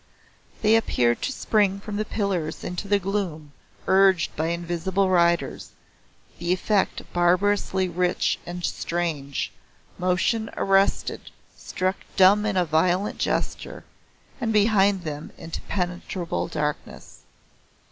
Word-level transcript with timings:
They 0.63 0.75
appeared 0.75 1.21
to 1.21 1.31
spring 1.31 1.79
from 1.79 1.97
the 1.97 2.05
pillars 2.05 2.63
into 2.63 2.87
the 2.87 2.97
gloom 2.97 3.51
urged 3.85 4.35
by 4.35 4.47
invisible 4.47 5.11
riders, 5.11 5.73
the 6.39 6.51
effect 6.51 7.03
barbarously 7.13 7.87
rich 7.87 8.39
and 8.43 8.65
strange 8.65 9.51
motion 9.99 10.49
arrested, 10.57 11.29
struck 11.55 11.97
dumb 12.15 12.47
in 12.47 12.57
a 12.57 12.65
violent 12.65 13.19
gesture, 13.19 13.83
and 14.41 14.51
behind 14.51 15.03
them 15.03 15.33
impenetrable 15.37 16.47
darkness. 16.47 17.19